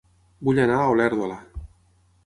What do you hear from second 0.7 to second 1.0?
a